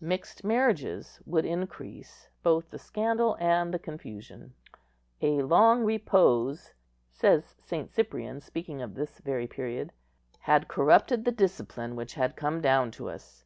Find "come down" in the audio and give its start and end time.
12.34-12.90